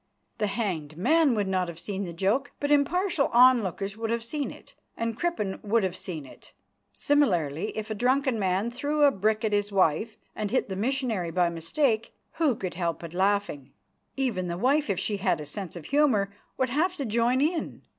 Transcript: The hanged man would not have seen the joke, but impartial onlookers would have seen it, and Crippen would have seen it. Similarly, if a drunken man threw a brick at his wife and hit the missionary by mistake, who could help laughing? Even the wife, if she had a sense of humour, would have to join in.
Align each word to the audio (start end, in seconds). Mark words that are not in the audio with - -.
The 0.39 0.47
hanged 0.47 0.97
man 0.97 1.35
would 1.35 1.47
not 1.47 1.67
have 1.67 1.77
seen 1.77 2.05
the 2.05 2.11
joke, 2.11 2.53
but 2.59 2.71
impartial 2.71 3.27
onlookers 3.27 3.95
would 3.95 4.09
have 4.09 4.23
seen 4.23 4.49
it, 4.49 4.73
and 4.97 5.15
Crippen 5.15 5.59
would 5.61 5.83
have 5.83 5.95
seen 5.95 6.25
it. 6.25 6.53
Similarly, 6.91 7.67
if 7.77 7.91
a 7.91 7.93
drunken 7.93 8.39
man 8.39 8.71
threw 8.71 9.03
a 9.03 9.11
brick 9.11 9.45
at 9.45 9.53
his 9.53 9.71
wife 9.71 10.17
and 10.35 10.49
hit 10.49 10.69
the 10.69 10.75
missionary 10.75 11.29
by 11.29 11.49
mistake, 11.51 12.15
who 12.39 12.55
could 12.55 12.73
help 12.73 13.03
laughing? 13.13 13.73
Even 14.17 14.47
the 14.47 14.57
wife, 14.57 14.89
if 14.89 14.99
she 14.99 15.17
had 15.17 15.39
a 15.39 15.45
sense 15.45 15.75
of 15.75 15.85
humour, 15.85 16.33
would 16.57 16.69
have 16.69 16.95
to 16.95 17.05
join 17.05 17.39
in. 17.39 17.83